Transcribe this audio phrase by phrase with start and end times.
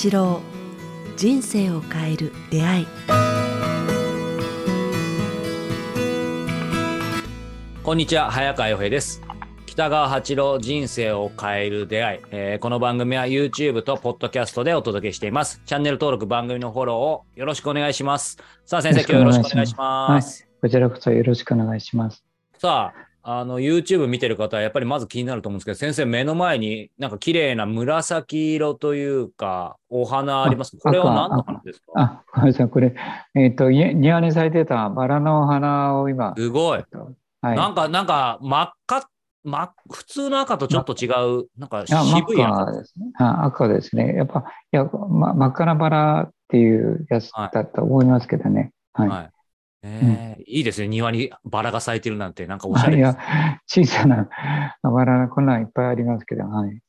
[0.00, 0.40] 八郎
[1.16, 2.86] 人生を変える出会い。
[7.82, 9.20] こんにちは早川洋平です。
[9.66, 15.60] 北川八郎人生を変える出会い、えーこの番組は YouTube と Podcast でお届けしています。
[15.66, 18.38] チャンネル登録番組のフォローをよろしくお願いします。
[18.64, 20.46] さあ先生今日よろしくお願いします。
[20.60, 22.22] こちらこそよろしくお願いします。
[22.56, 30.78] さあ、あの、YouTube 見てる方はやっぱりまず気になると思うんですけど、先生目の前になんか綺麗な紫色というか、お花あります。
[30.78, 31.92] これは何の花ですか？
[31.96, 32.68] あ、ごめんなさい。
[32.70, 32.94] これ、
[33.34, 36.82] えっ、と、い庭に咲いてたバラの花を今、すごい。
[37.42, 37.56] はい。
[37.56, 39.10] なんか、なんか真っ赤、
[39.44, 41.08] 真普通の赤とちょっと違
[41.42, 42.62] う、なんか渋い赤。
[42.62, 43.10] 赤ですね。
[43.18, 44.14] あ赤ですね。
[44.14, 48.72] やっぱ、いや、ま、真っ赤なバラっていうやつだと思いますけどね。
[48.94, 49.08] はい。
[49.10, 49.30] はい。
[49.82, 50.88] えーいいですね。
[50.88, 54.28] 庭にバラが咲いてるなんて、なんかおしゃれですや。、小さな
[54.82, 56.80] バラ、こんなんいっぱいありますけど、はい。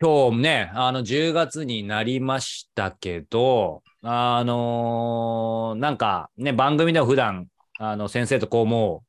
[0.00, 9.06] 今日ね、あの、10月になりましたけど、あのーなんかね、番組では普段、あの、先生とこうもう、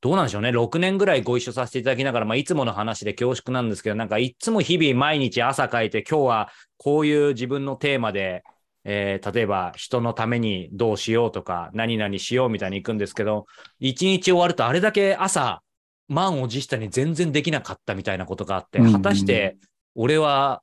[0.00, 8.44] どうなんでしょうね、6年ぐらいご一緒させていただきながら、まあ、いつもの話で恐縮なんですけど、なんかいつも日々毎日朝書いて、今日はこういう自分のテーマで、
[8.88, 13.46] えー例えば人のためにどうしようとか、何々しようみたいに行くんですけど、
[13.80, 15.60] 一日終わるとあれだけ朝、
[16.08, 19.56] 満を持したに全然できなかったみたいなことがあって、果たして
[19.96, 20.62] 俺は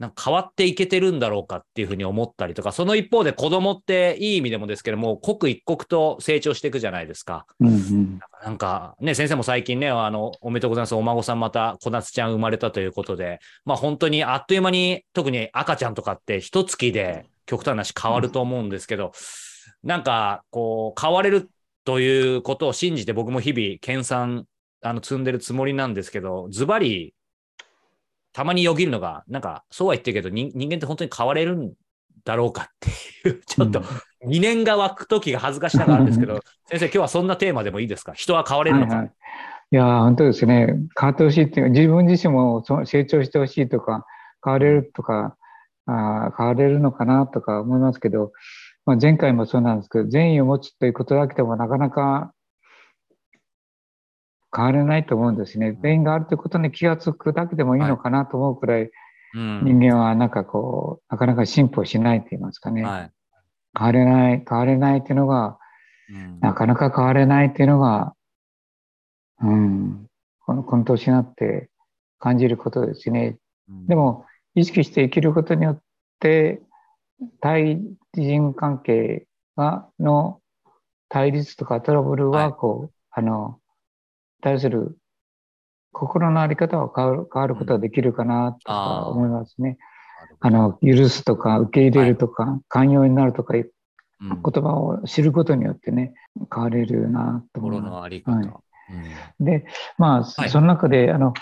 [0.00, 7.46] なんか変わっていけてるんだろうかっていうふうに思ったりとか、その一方で子供っていい意味でもですけども、刻一刻と成長していくじゃないですか。
[7.60, 8.20] うんうん。
[8.44, 10.96] なんかね、先生も最近ね、あの、おめでとうございます。
[10.96, 19.12] お孫さんまた小夏ちゃん生まれたということで、まあ本当にあっという間に、特に赤ちゃんとかって一月で極端な話変わると思うんですけど、
[19.82, 21.50] なんかこう、変われる
[21.84, 24.44] ということを信じて僕も日々、研鑽、
[24.82, 27.14] あの、積んでるつもりなんですけど、ズバリ、
[28.32, 31.72] たまによぎるのが、なんか、そうは言ってるけど、人人間って本当に変われるん
[32.24, 33.82] だろうかっていう、ちょっと、
[34.26, 38.12] 疑念が湧く時が恥ずかしながらあるんですけど、 先生、今日はそんなテーマでもいいですか？
[38.14, 39.12] 人は変われるのか、はいはい、
[39.72, 40.66] いやー、本当ですね。
[40.98, 44.06] 変わってほしいっていう自分自身もそ成長してほしいとか、
[44.44, 45.36] 変われるとか、
[45.86, 48.32] あー変われるのかなとか思いますけど、
[48.86, 52.32] まあ、前回もそうなんですけど、善意を持つということだけでもなかなか
[54.54, 55.78] 変われないと思うんですね。
[55.82, 58.90] 善意があるということに気がつくだけでもいいのかなと思うくらい、うん
[59.34, 62.82] 人間はなんかこう、なかなか進歩しないと言いますかね。
[62.82, 63.10] はい
[63.74, 65.58] 変われない、変われないっていうのが、
[66.10, 68.14] うんなかなか変われないっていうのが、
[69.40, 70.06] うん、
[70.40, 71.70] このこの年になって
[72.18, 73.38] 感じることですね。
[73.88, 75.82] でも、意識して生きることによっ
[76.20, 76.62] て、
[77.40, 77.80] 対
[78.14, 79.26] 人関係
[79.56, 80.40] がの
[81.08, 82.44] 対立とかトラブルはい。
[82.46, 83.58] は、こう、あの、
[84.40, 84.96] 対する
[85.92, 89.78] 心のあり方は変わる変わることができるかなとか思いますね。
[90.40, 93.72] あの、許すとか、受け入れるとか、寛容になるとかいう
[94.20, 94.42] うん。
[94.42, 96.14] 言葉を知ることによってね、
[96.52, 97.90] 変われるなと思い心ます。
[97.90, 98.32] のあり方。
[98.32, 98.46] はい。
[99.40, 99.44] うん。
[99.44, 99.66] で、
[99.98, 100.50] まあ、はい。
[100.50, 101.34] その中で、あの、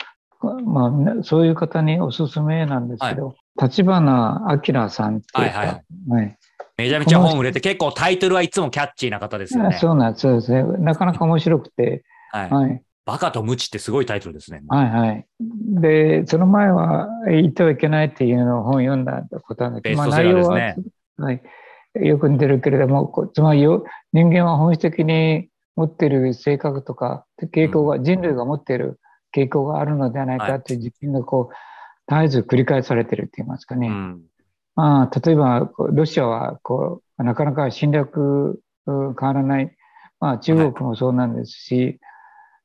[0.42, 5.66] まあな、そういう方におすすめなんですけど、立花明さんっていうか、はいはい
[6.10, 6.36] はい
[6.80, 9.76] めちゃめちゃ本売れて、結構タイトルはいつもキャッチーな方ですよね。
[9.78, 10.62] そうなんですそうですね。
[10.78, 12.50] なかなか面白くて、 はい。
[12.50, 14.62] はい、バカと無知ってすごいタイトルですね。
[14.68, 15.26] はい、はい。
[15.80, 20.58] で、その前は、言ってはいけないっていうのを本を読んだことなんだけど、ねまあ内容は、
[21.18, 21.42] はい、
[21.94, 29.00] よく似てるけれども、つまりよ人間は本質的に持っている性格とか傾向が、人類が持っている
[29.34, 31.54] 傾向があるのではないかという実験がこう、
[32.10, 33.88] 絶えず繰り返されていると言いますかね。
[33.88, 34.20] うん。
[34.74, 39.76] まあ、例えば、ロシアはこうなかなか侵略うん変わらない。
[40.18, 41.98] まあ、中国もそうなんですし、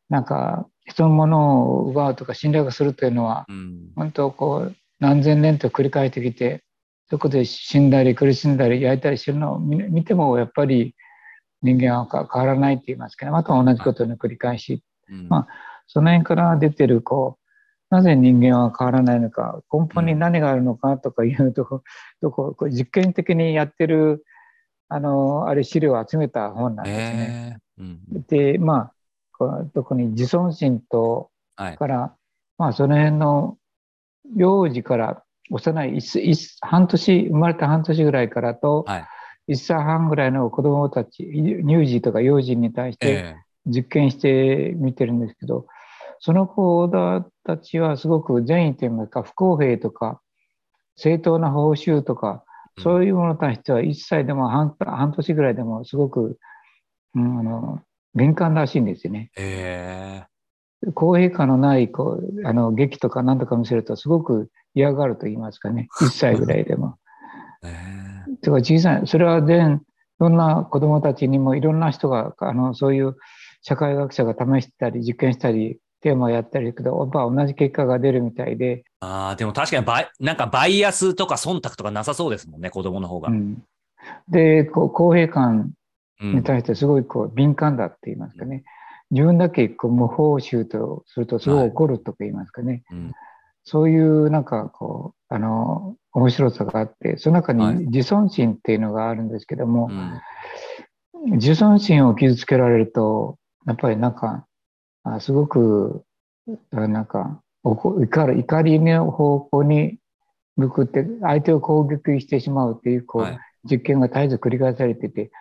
[0.09, 3.92] なんか人のものを奪うとか侵略するというのは、うん。
[3.96, 6.64] 本当こう何千年と繰り返してきて、
[7.09, 10.96] そこで死んだり苦しんだり焼いたりしてるのを見見ても、やっぱり
[11.62, 13.32] 人間はか変わらないって言いますかね。
[13.32, 14.84] また同じことの繰り返し。
[15.09, 15.47] うんまあ
[15.87, 17.46] その辺から出てる、こう、
[17.96, 21.84] なぜ人間は変わらないのか、根本に何があるのかとかいうとこ、
[22.22, 24.26] とこ実験的にやってる、
[24.90, 27.59] あの、あれ資料を集めた本なんですね。
[27.78, 27.84] えー。
[27.84, 28.93] うんで、まあ、
[29.37, 31.78] こう特に自尊心と、はい。
[31.78, 32.16] から、
[32.58, 33.58] まあ、その辺の
[34.35, 35.99] 幼児から幼い
[36.61, 39.08] 半年、生まれた半年ぐらいからと、はい。
[39.47, 41.23] 1歳半ぐらいの子供たち、
[41.66, 43.35] 乳児とか幼児に対してえ。
[43.67, 45.67] 実験してみてるんですけど、
[46.20, 46.90] その子
[47.44, 50.22] たちはすごく善意といいますか、不公平とか、
[50.96, 56.38] 正当な報酬とか、ーそういうものに対しては1歳でも半半年ぐらいでもすごく、
[57.16, 57.82] うん、あの
[58.16, 59.32] 敏感らしいんですよね。
[59.38, 60.23] え
[60.94, 66.97] 公平感のないこうあの劇とか何とか見せるとすごく嫌がると言いますかね1歳ぐらいでも。
[67.64, 68.06] え
[68.41, 69.79] てか小さいそれは全い
[70.20, 73.16] ろんな子どもたちにもいろんな人があのそういう
[73.62, 83.29] 社会学者が試したり実験したりテーマをやったりけどやっぱ同じ結果が出るみたいで、ああ、でも確かにバイ、なんかバイアスとか忖度とかなさそうですもんね、子供の方が。
[83.29, 83.63] うん、
[84.29, 85.72] でこう公平感
[86.22, 88.63] うんに対してすごいこう敏感だって言いますかね、
[89.09, 93.11] 自分だけこう無報酬とするとすごい怒るとか言いますかね、うん。
[93.63, 97.75] そういうなんかこうあの面白さがあってその中はい。
[97.75, 100.22] に自尊心っていうのがあるんですけども、うん。
[101.37, 104.46] 自尊心を傷つけられるとやっぱりなんか
[105.05, 106.03] あすごく
[106.72, 109.97] あなんか怒怒る怒りの方向に
[110.57, 113.40] 向くって相手を攻撃してしまうっていうこう、はい。
[113.67, 115.31] 実験が絶えず繰り返されてて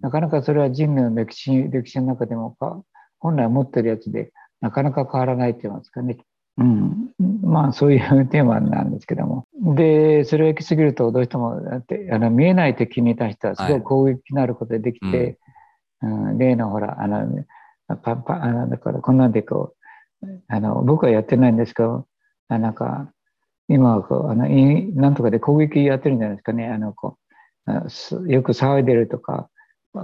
[0.00, 2.82] なかなかそれは人類の歴史歴史の中でもか
[3.20, 6.18] 本来持ってるやつでなかなか変わらないって言いますかね。
[6.58, 7.12] うん、
[7.42, 9.46] まあそういうテーマなんですけども。
[9.76, 15.38] で、それを行き過ぎるとどうしてもだってあの見えない敵に対してはすごい攻撃になることができて、
[16.02, 16.38] うん。
[16.38, 17.44] 例のほら、あの、
[17.96, 19.74] パパあのだからこんなんでこ
[20.22, 22.06] う、あの僕はやってないんですけど、
[22.48, 23.10] あなんか
[23.68, 26.68] 今はこうあのいなんとかで攻撃やってるんじゃないですかね。
[26.68, 27.16] あのこ
[27.66, 29.48] うよく騒いでるとか、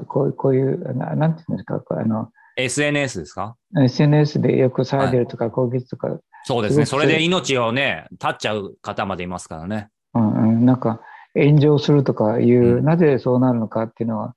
[0.09, 6.87] こうこういう、ななんていうんですか、こうあの SNS ですか？SNS でよく騒いでるとか、攻撃とか、そうですね。
[6.87, 9.89] それで命をね、絶っちゃう方までいますからね。
[10.15, 11.01] うんうん、なんか
[11.35, 14.35] 炎上するとかいう、うんなぜそうなるのかっていうのは、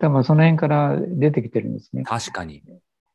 [0.00, 2.04] や多分その辺から出てきてるんですね。
[2.04, 2.62] 確かに。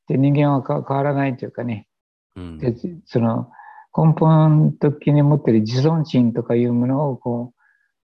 [0.07, 1.87] で人間はか変わらないというかね、
[2.35, 3.49] うんでその
[3.97, 7.53] 根本的に持ってる自尊心とかいうものをこ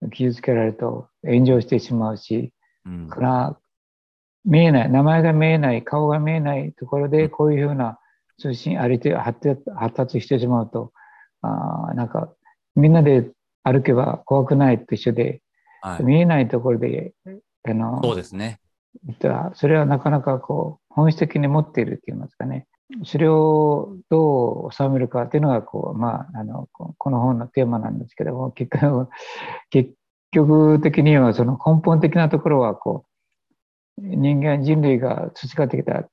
[0.02, 2.54] う傷つけられると炎上してしまうし、
[2.86, 3.58] うんから
[4.46, 8.00] 見えない、名前が見えない、顔が見えないところで、こういうふうな
[8.38, 10.92] 通信、ありて発達発達してしまうと、
[11.42, 12.34] あーなんか、
[12.76, 13.30] みんなで
[13.64, 15.42] 歩けば怖くないと一緒で、
[15.82, 17.14] はい見えないところで、
[17.66, 18.60] あの、そうですね。
[19.54, 22.68] それはなかなかこう、本質的に持っているって言いますかね。
[23.06, 29.10] それをどう収めるかっていうのが、こう、まあ、あの、ここの本のテーマなんですけども、結局、
[29.70, 29.92] 結
[30.32, 33.06] 局的にはその根本的なところは、こ
[33.98, 36.04] う、人間、人類が培ってきた、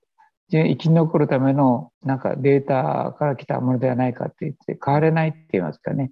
[0.48, 6.10] じ生き残るためのなんかデータから来たものではないかって言って、変われないって言いますかね。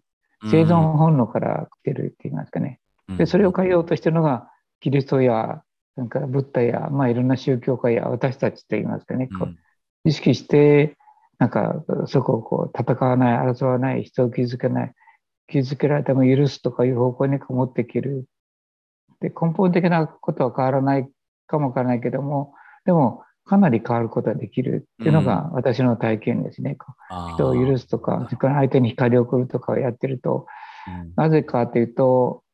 [0.51, 2.81] 生存本能から来てるって言いますかね。
[3.09, 4.51] うんで、それを変えようとしてるのが、
[4.81, 5.63] キリストや、
[5.99, 9.57] それからブッダや、まあいろんな宗教家や私たちと言いますかね、こう
[10.09, 10.97] 意識して、
[11.41, 14.93] なんかそこをこう戦わない、争わない、人を傷つけない、
[15.49, 18.27] 傷つけられても許すとかいう方向に持っていける。
[19.21, 21.11] で、根本的なことは変わらない
[21.49, 22.55] かもわからないけども、
[22.85, 24.87] でもかなり変わることができる。
[25.03, 26.77] っていうのが私の体験ですね。
[26.77, 26.93] こ
[27.33, 30.47] う人を許すとか、それから相手に光を送るとかをやってると、
[30.87, 31.13] うん。
[31.17, 32.45] なぜかというと、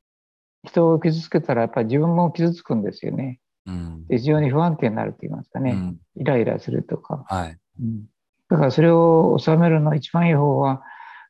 [0.64, 3.40] 人を傷つけたらやっぱり自分も傷つくんですよね。
[3.66, 5.72] うんで非常に不安定になると言いますかね。
[5.72, 7.24] うんイライラするとか。
[7.28, 7.58] はい。
[7.80, 8.04] うん
[8.48, 10.82] だからそれを収めるの一番いい方は、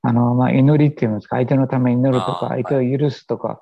[0.03, 3.61] あの、まあ、祈りっていうんですか、相手のために祈るとか、相手を許すとか、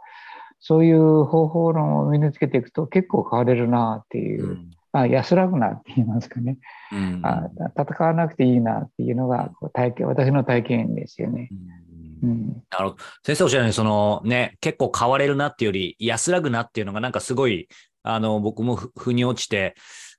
[0.59, 6.59] そういう方法論を身につけていくと結構変われるなっていうう、んあ安らぐなって言いますかね。
[6.93, 7.49] うんあ
[7.79, 11.49] 戦わなくていいなっていうのがこう体験、私の体験ですよね。
[12.23, 12.63] うんうん。
[12.71, 12.97] なるほど。
[13.25, 17.69] 先生おっしゃるように、そのね、結構変われるなっていうより、安らぐなっていうのがなんかすごい、
[18.03, 19.75] あの、僕も腑に落ちて、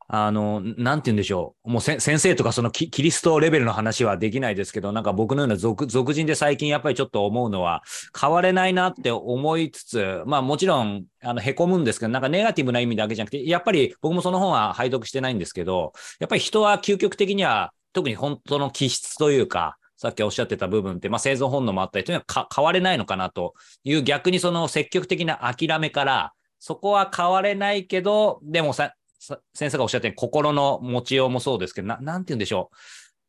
[0.08, 1.70] あの、なんて言うんでしょう。
[1.72, 7.84] もう先生とかそのキリストレベルの話はできないですけど、なんか僕のような俗俗人で最近やっぱりちょっと思うのは、
[8.20, 23.54] 変われないなって思いつつ、まあもちろん、あの、凹むんですけど、なんかネガティブな意味だけじゃなくて、やっぱり僕もその本は拝読してないんですけど、やっぱり人は究極的には、特に本当の気質というか、さっきおっしゃってた部分って、まあ、生存本能もあったりというのはか変われないのかなと
[23.86, 32.76] いう逆にその積極的な諦めから、そこは変われないけど、でもさ、さ先生がおっしゃったように心の持ちようもそうですけど、ななんて言うんでしょう。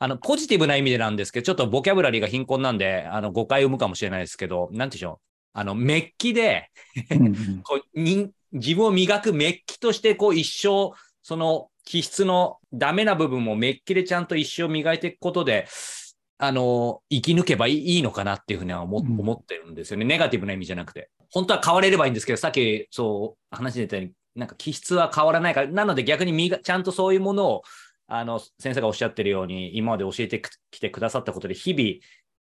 [0.00, 5.26] あの、ポジティブな意味でなんですけど、ちょっとボキャブラリーが貧困なんで、あの、誤解を生むかもしれないですけど、なんて言うんでしょう。
[5.52, 6.70] あの、メッキで、
[7.62, 15.66] こう人自分を磨くメッキとして、こう一生、その気質のダメな部分もメッキでちゃんと一生磨いていくことで、
[16.38, 18.98] あの、生き抜けばいいのかなっていうふうには思,、
[19.34, 20.04] ってるんですよね。
[20.04, 21.10] ネガティブな意味じゃなくて。
[21.30, 27.62] 本当は変われればいいんですけど、さっきそう話してたように、なんか気質は変わらないから、なので逆に磨ちゃんとそういうものを、
[28.06, 32.00] あの、先生がおっしゃってるように、今まで教えてきてくださったことで、日々、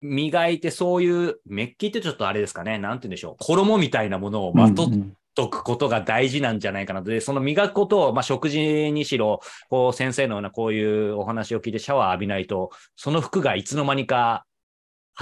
[0.00, 2.78] 磨いてそういうメッキってちょっとあれですかね。
[2.78, 3.36] なんて言うんでしょう。
[3.38, 7.10] 衣みたいなものをまとっうんとくことが大事なんじゃないかなと。
[7.10, 14.44] で、その磨くことを、まあ、食事にしろ、こう、先生のようなこういうお話を聞いてシャワー浴びないと、その服がいつの間にか、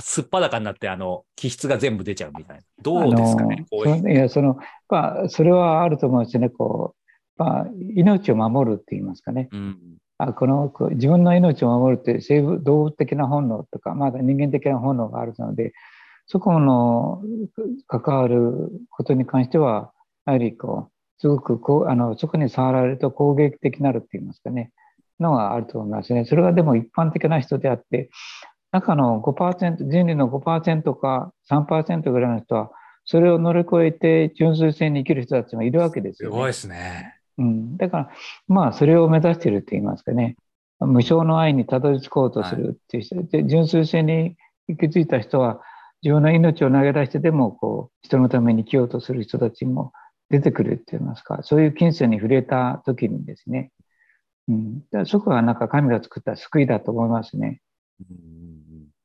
[0.00, 2.62] すっぱだかになって、あの、気質が全部出ちゃうみたいな。
[2.82, 6.48] どうですかね、こういいや、その、まあ、それはあると思うんですよね。
[6.48, 6.94] こ
[7.38, 9.48] う、まあ、命を守るって言いますかね。
[9.52, 9.78] うん。
[10.18, 15.72] あこの自分の命を守るって生物動物的な本能とか、まだ人間的な本能があるので、
[16.26, 17.22] そこの
[17.88, 19.92] 関わることに関しては、
[20.26, 24.72] やはりこう、すごくこうあのそこに触られると攻撃的になるって言いますかね、
[25.20, 26.24] のがあると思いますね。
[26.24, 28.10] それがでも一般的な人であって、
[28.72, 32.70] 中の5%、人類の5%か3%ぐらいの人は、
[33.04, 36.34] それを乗り越えて純粋性に生きる人たちもいるわけですよ、ね。
[36.34, 37.16] すごいですね。
[37.38, 38.10] うん、だから、
[38.48, 40.36] まあ、それを目指していると言いますかね、
[40.80, 44.36] 無償の愛にたどり着こうとするっていう人、で純粋性に
[44.68, 45.60] 行き着いた人は、
[46.02, 49.92] 自分の命を投げ出してでもこう人のために生きようとする人たちも
[50.32, 53.70] 出てくるって言いますか、そういう金銭に触れた時にですね、
[54.48, 57.60] うん、そこはなんか神が作った救いだと思いますね。
[58.00, 58.62] うん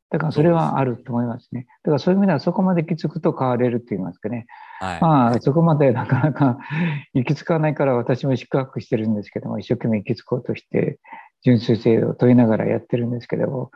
[0.09, 1.67] だからそれはあると思いますね。
[1.83, 4.45] だからそういう意味ではそこまで行き着くと変われるって言いますかね。
[4.79, 5.01] はい。
[5.01, 6.57] まあ、そこまでなかなか
[7.13, 10.99] 行き着かないから私も四角してるんですけども、一生懸命行き着こうとして、
[11.43, 13.71] 純粋性を問いながらやってるんですけども、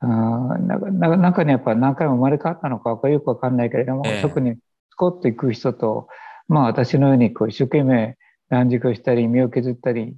[0.00, 4.56] あーなんかなんか中にやっぱ何回も生まれ変わったのかよくわかんないけれども、ええ特に
[4.90, 6.08] スコッと行く人と、
[6.52, 8.16] まあ私のようにこう一生懸命
[8.50, 10.14] 断食をしたり、身を削ったり、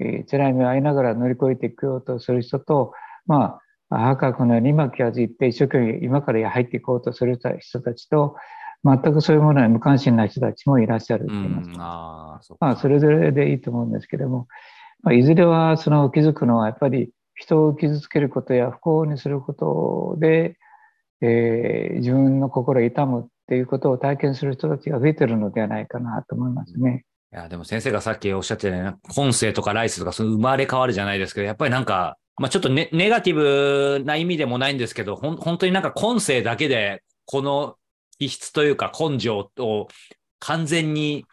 [0.00, 2.92] えー辛い目を遭いながら乗り越えていくようとする人と、
[3.26, 3.60] ま
[3.90, 8.36] あ、母川君のように今気が付いて一生懸命今から入っていこうとする人たちと、
[8.84, 11.68] 全くそういうものに無関心な人たちもいらっしゃるってう言います。
[11.68, 11.80] ん。
[11.80, 14.48] ああ、そうまあ、それぞれでいいと思うんですけども、
[15.02, 20.56] まあ、いずれはその気づくのはやっぱり人を傷つけることや不幸にすることで、
[21.20, 27.04] えー自分の心を痛むっていうことを体験する人たちが増えてるのではないかなと思いますね。
[27.32, 37.74] いや、でも先生がさっきおっしゃってたように、今世とか来世とか、その生まれ変わるじゃないですけど、やっぱりなんか、まあちょっとネネガティブな意味でもないんですけど、ほん本当になんか今世だけで、この
[38.20, 39.88] 気質というか根性を
[40.38, 41.26] 完全に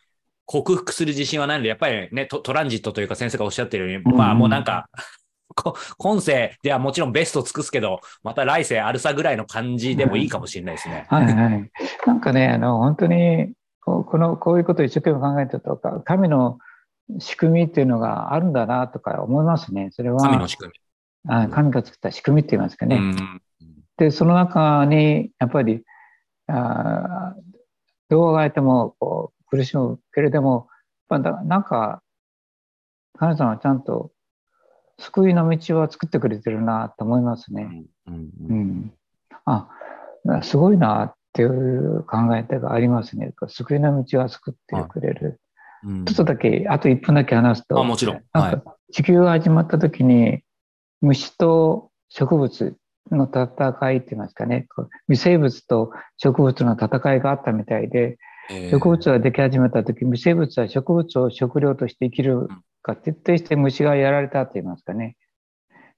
[0.48, 4.90] 克服する自信はないので、やっぱりね、トトランジットというか先生がおっしゃってるように、まあもうなんか、
[5.98, 11.06] 今世ではもちろんベスト尽くすけど、また来世あるさぐらいの感じでもいいかもしれないですね。
[11.10, 11.72] はいはい。
[12.06, 16.60] なんかね、あの、本当に、この、こういうことを一生懸命考えてるとか、神の
[17.20, 19.90] 仕組みっていうのがあるんだなとか思いますね。
[19.92, 20.74] それは、神の仕組
[21.30, 22.96] あ神が作った仕組みって言いますかみ。
[22.96, 23.02] ね。
[23.02, 23.42] うん
[23.98, 25.84] で、その中に、やっぱり、
[26.48, 27.48] あー
[28.10, 30.68] どうあえてもこう苦しむけれども、
[31.10, 32.02] やっぱだなんか、
[33.18, 34.12] 神様はちゃんと
[35.00, 37.86] 救いの道を作ってくれてるなと思いますね。
[38.08, 38.54] うんうんう。
[38.54, 38.94] ん。
[39.46, 39.70] あ、
[40.44, 43.34] すごいなっていう考え方がありますね。
[43.48, 45.40] 救いの道は救ってくれる。
[45.84, 48.24] うんちょっとだけ、あと1分だけ話すと、あもちろん。
[48.92, 50.42] 地球が始まった時に
[51.02, 52.76] 虫と植物
[53.12, 54.68] の戦いって言いますかね
[55.08, 58.18] 微生物と植物の戦いがあったみたいで
[58.50, 62.48] えー植物ができ始めた時微生物は植物を食料として生きる
[62.88, 65.16] か徹底して虫がやられたって言いますかね。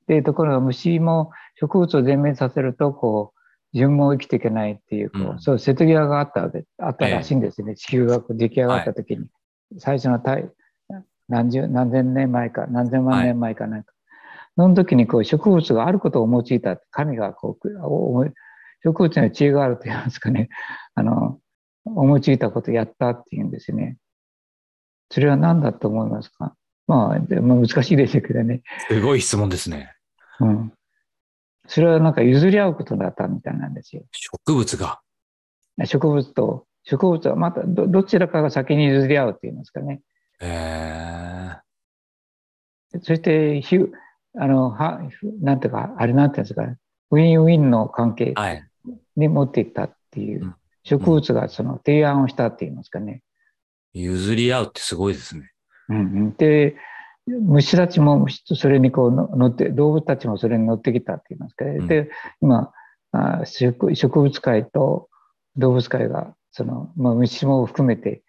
[0.08, 3.40] でところが虫も植物を全滅させるとこう
[3.74, 5.40] 自分も生きていけないっていうこう、うん。
[5.40, 9.28] そう瀬戸際があったわけあったらしいんですね、地球が出来上がった時に、
[9.78, 10.52] 最初の太
[11.28, 13.94] 何十何千年前か何千万年前かなんか、
[14.56, 18.32] その時にこう植物があることを用いた神がこう思い
[18.84, 20.50] 植物には知恵があると言いますかね。
[20.96, 21.40] あの
[21.86, 23.98] 思いついたことをやったっていうんですね。
[25.12, 26.56] それは何だと思いますか？
[26.90, 29.94] まあでも難しいですけどね、すごい質問ですね。
[30.40, 30.74] うん、
[31.68, 35.00] それはなんか譲り合うことだったみたいなんですよ植物が。
[35.86, 40.02] 植物と植物はまたどどちらかが先に譲り合うって言いますかね
[40.42, 41.58] え
[43.04, 43.92] そしてヒュ
[44.40, 45.00] あのは
[45.42, 46.64] なんていうかあれなんていうんですか
[47.12, 48.68] ウィンウィンの関係ー、はい。
[49.16, 53.22] に持っていったっていううん植物がその提案をしたって言いますかね。
[53.94, 55.52] 譲り合うってすごいですね。
[55.90, 56.76] うんうん、で
[57.28, 61.78] 虫たちもそれにこうの乗って動物たちもそれに乗ってきたって言いますかね。
[61.80, 62.10] うんで
[62.42, 62.72] 今
[63.12, 65.10] あ植植物界と
[65.58, 68.22] 動物界がその、まあ、虫も含めて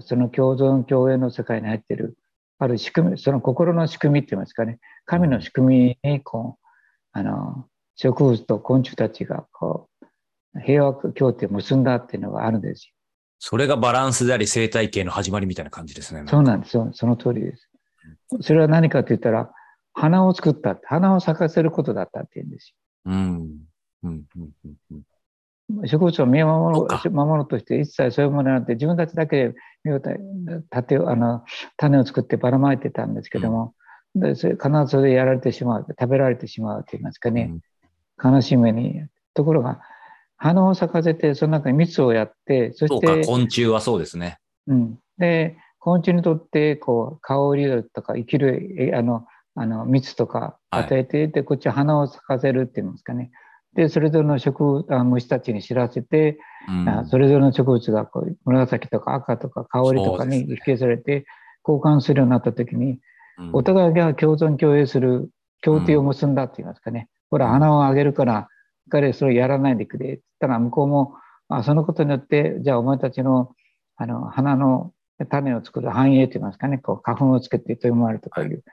[0.00, 2.16] その共存共栄の世界に入っている
[2.58, 6.66] ある仕組みその心の仕組みって言いますかね神の仕組みにこう
[7.12, 9.88] あの植物と昆虫たちがこ
[10.54, 12.94] う平和協定を結んだっていうのがあるんですよ。
[13.42, 16.22] それがバランスであり生態系の始まりみたいな感じですね。
[16.28, 16.90] そうなんですよ。
[16.92, 17.68] その通りです。
[18.42, 19.50] それは何かと言ったら、
[19.94, 22.74] 花を作った、花を咲かせることだったって言うんです
[23.06, 23.14] うん。
[23.14, 23.54] うん。
[24.04, 24.24] うん。
[24.36, 25.02] うんうん
[25.70, 25.86] よ。
[25.86, 29.54] 植物を見守そっかる守ろうとして一切そういうものなんて自分たちだけで
[29.84, 31.44] 実を立てあの
[31.76, 33.74] 種を作ってばらまいてたんですけども、
[34.14, 37.54] でそれ必ずそれでやられてしまう食べられてしまうと言いますかね、
[38.22, 39.80] 悲しい目にところが
[40.40, 44.38] 花を咲かせてその中に蜜をやってそして昆虫はそうですね。
[44.66, 50.84] うん、で昆虫にとってこう香りとか生きるえあのあの蜜とかはい。
[50.84, 53.30] 与えて、でこっちは花を咲かせるっていうんですかね。
[53.74, 56.88] でそれぞれの植物あ虫たちに知らせて、うん。
[56.88, 61.26] あそれぞれの植物がこう紫とか赤とか香りとかに引き消されて
[61.68, 62.98] 交換するようになった時に
[63.38, 63.50] うん。
[63.52, 65.28] お互いが共存共栄する
[65.60, 68.48] 協定を結んだって言いますかね、ほら花をあげるから
[68.88, 71.14] 彼それやらないでくれって言ったら向こうも
[71.48, 73.52] あそのことによってじゃあお前たちの
[73.96, 74.92] あの花の
[75.28, 78.64] 種を作る繁栄と言いますかねこう花粉をつけてともあるとかいう、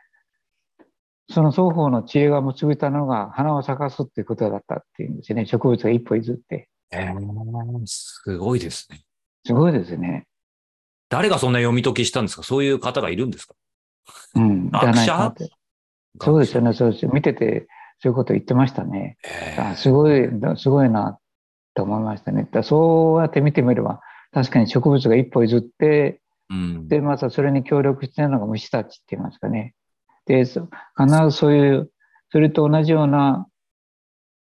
[1.29, 5.45] その双方の知恵が結びたのが花を咲かすっていうことだったっていうんですね。
[5.45, 6.69] 植物が一歩譲って。
[6.91, 9.01] えーすごいですね。
[9.45, 10.25] すごいですね。
[11.09, 12.43] 誰がそんな読み解きしたんですか？
[12.43, 13.55] そういう方がいるんですか？
[14.35, 15.49] うん、じゃないかなって。
[16.21, 16.69] そうですよね。
[16.69, 17.67] ねそうです見てて
[17.99, 19.17] そういうこと言ってましたね。
[19.23, 21.19] えーあすごい、すごいな
[21.73, 22.47] と思いましたね。
[22.51, 24.01] だそうやって見てみれば、
[24.31, 29.73] 確かに植物が一歩譲って、うんで、またそれに協力しているのが虫たちって言いますかね。
[30.25, 31.91] で、そ必ずそういう、
[32.31, 33.47] それと同じような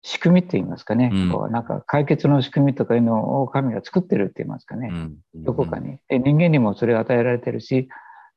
[0.03, 1.11] 仕組みって言いますかね。
[1.13, 4.91] うんこうなんか解決の仕組みとかいうのを神が作ってるって言いますかね。
[4.93, 5.99] うんどこかに。
[6.09, 7.89] で人間にもそれを与えられてるし、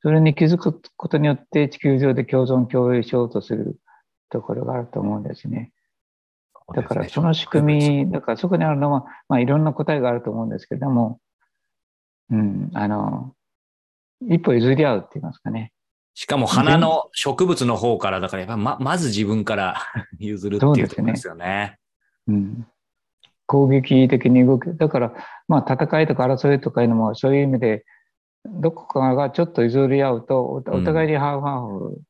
[0.01, 3.77] それに気づくことによって地球上で共存共栄しようとする
[4.29, 5.71] ところがあると思うんですね。
[6.75, 11.19] だからその仕組み、だからそこにあるのは、まあいろんな答えがあると思うんですけれども、
[12.29, 13.33] うん、あの、
[14.21, 15.71] 一歩譲り合うって言いますかね。
[16.13, 19.77] しかも花の植物の方から、だからやっぱままず自分から
[20.19, 21.77] 譲るっていうところですよね。
[22.27, 22.67] うん。
[23.45, 24.75] 攻撃的に動く。
[24.75, 25.13] だから、
[25.47, 27.85] まあ戦いとか争いとかいうのもそういう意味で、
[28.45, 32.01] どこかがちょっと譲り合うと、おお互いにハーフハーフ、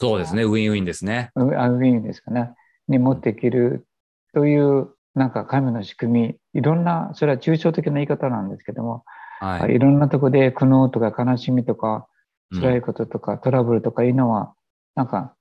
[0.00, 0.42] そうですね。
[0.44, 1.30] ウィンウィンですね。
[1.34, 2.52] あある意味ですかね、
[2.88, 3.86] に持っていける
[4.32, 9.04] という、なんか神の仕組み、いろんな、それは抽象的な言い方なんですけども、
[9.40, 9.74] はい。
[9.74, 12.14] いろんなとこで苦悩とか悲しみとか、うん
[12.60, 14.54] 辛いこととかトラブルとかいうのは、
[14.94, 15.34] なんか、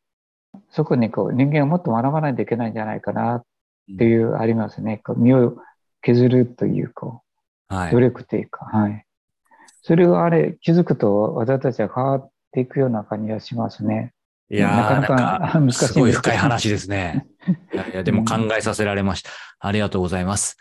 [0.71, 3.43] そこにこう人間をもっと学ばないといけないんじゃないかなっ
[3.99, 5.01] ていう、ありますね。
[5.03, 5.57] こう身を
[6.01, 7.21] 削るという、こ
[7.69, 7.99] う、はい努。
[7.99, 9.05] 力というか、はい。
[9.81, 14.12] それがあれ、気づくと私たちは変わっていくような感じがしますね。
[14.49, 17.25] いやーなかなか難しいすごい深い話ですね。
[17.73, 19.32] いやいや、でも考えさせられました。
[19.60, 20.58] ありがとうございます。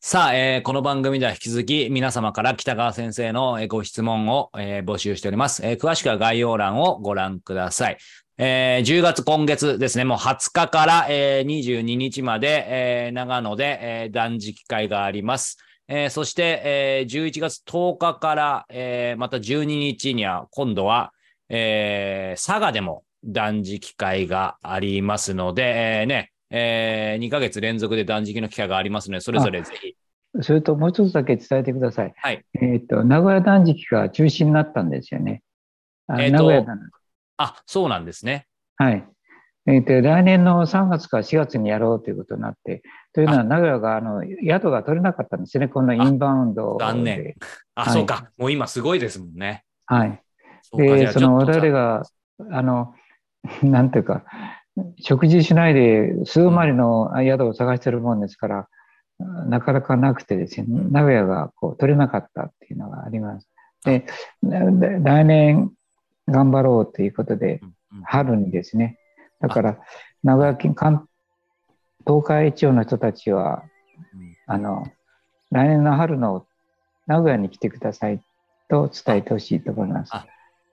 [0.00, 7.96] さあ、えーこの番組では引き続き皆様から北川先生のえーご質問を、えー募集しております、えー詳しくは概要欄をご覧ください。
[8.36, 15.56] えー10月今月ですね、もう20日から、えー22日まで、えー長野で、えー断食会があります。
[15.88, 21.13] えーそして、えー11月10日から、えーまた12日には今度は、
[21.56, 29.94] えー佐賀でも断食会がありますので、えーね、え2ヶ月連続で断食の機会がありますので、それぞれぜひ。
[30.42, 32.12] それともう一つだけ伝えてください。
[32.16, 32.44] はい。
[32.60, 35.42] えっ、と、名古屋断食が中止になったんですよね。
[36.08, 36.78] あえーと名古屋断
[37.36, 38.46] あ、そうなんですね。
[38.76, 39.06] はい。
[39.66, 45.68] えっ、と、来年の3月か4月にやろうということになって、というのは名古屋が、あの、宿が取れなかったんですね。
[45.68, 46.84] このインバウンドで。
[46.84, 47.34] 残念
[47.74, 48.30] あ、はいそうか。
[48.36, 49.64] もう今すごいですもんね。
[49.86, 50.23] はい。
[50.76, 52.02] で、その我々が、
[52.50, 52.94] あの、
[53.62, 54.24] なんていうか、
[54.98, 58.68] 食事しないで数万里の宿を探してるもんですから、
[59.18, 63.48] なかなかなくてですね、名古屋がこう取れなかったっていうのがあります。
[63.84, 64.06] で、
[64.42, 65.70] で来年
[66.26, 67.60] 頑張ろうということで、
[68.02, 68.98] 春にですね、
[69.40, 69.78] だから、
[70.24, 71.06] 名古屋県、関
[72.06, 73.62] 東海地方の人たちは、
[74.14, 74.86] うんあの、
[75.50, 76.46] 来年の春の
[77.06, 78.20] 名古屋に来てください
[78.68, 80.12] と伝えてほしいと思います。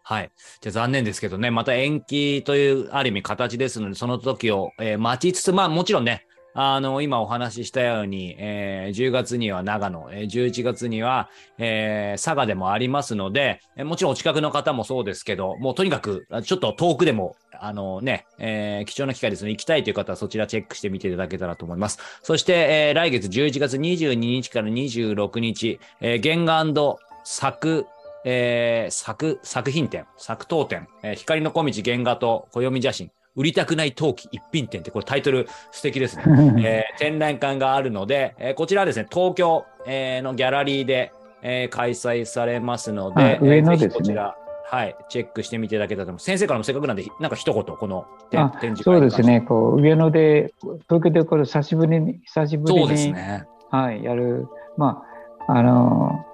[0.03, 0.31] はい。
[0.61, 21.99] じゃ残念ですけどね、また延期という、ある意味形ですので、その時を、えー待ちつつ、まあもちろんね、あの、今お話ししたように、えー10月には長野、えー11月には、えー佐賀でもありますので、えーもちろんお近くの方もそうですけど、もうとにかく、ちょっと遠くでも、あのね、えー貴重な機会ですので、行きたいという方はそちらチェックしてみていただけたらと思います。
[22.23, 27.85] そして、えー来月11月22日から26日、えー、原画作、
[28.23, 36.23] えー作、作品展、作刀展、えー光の小道原画と暦写真、売りたくない陶器一品展って、これタイトル素敵ですね。
[36.63, 44.35] えー展覧会があるので、えーこちらはですね、東京、えーのギャラリーで、えー開催されますので、はい上野えーぜですねひこちら、
[44.71, 46.25] はい、チェックしてみていただけたらと思います。
[46.25, 50.53] 先生からもせっかくなんで、なんか一言、この展示会そうですね、こう上野で、
[50.87, 53.45] 東京でこれ久しぶりに、久しぶりそうですにね。
[53.69, 54.47] はい、やる。
[54.77, 55.03] ま
[55.47, 56.25] あ、あの、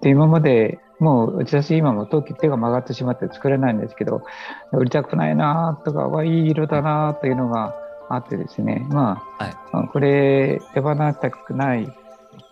[0.00, 4.22] で今までもう私今も陶器手が曲がってしまって作れないんですけど
[4.72, 7.74] 売りたくないなとかわいい色だなというのが
[8.08, 8.86] あってですね。
[8.90, 11.92] まあ、はい、これ手放したくない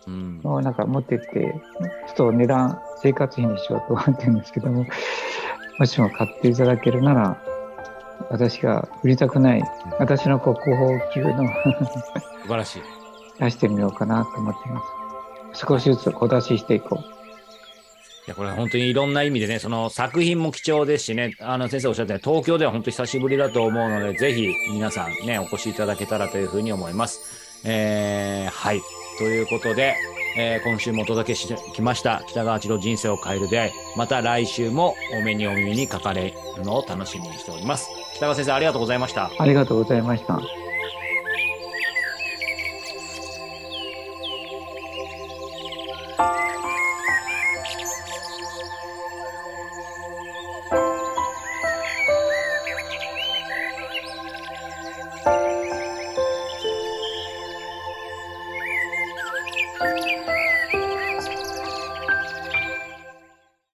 [0.07, 1.61] のをなんか持ってって
[2.09, 4.87] ちょっと値段生活費にしようと思ってるんですけども
[5.79, 7.37] もしも買っていただけるなら
[8.31, 9.63] 私が売りたくない
[9.99, 11.33] 私の国宝級の
[12.43, 12.83] 素晴らしい。
[13.41, 14.81] 出してみようかなと思っていま
[15.53, 15.67] す。
[15.67, 17.12] 少しずつ小出ししていこう
[18.27, 27.21] いや、これ本当にいろんな意味でね、その作品も貴重ですしね、あの先生おっしゃったように東京では本当に久しぶりだと思うので、ぜひ皆さんね、お越しいただけたらというふうに思います。
[27.65, 28.81] えー、はい。
[29.19, 29.97] ということで、
[30.37, 33.73] えー、今週もお届けしてきました、北川八郎人生を変える出会い。
[33.97, 37.89] また来週もお目にお耳にかかれるのを楽しみにしております。
[38.15, 39.31] 北川先生、ありがとうございました。
[39.39, 40.41] ありがとうございました。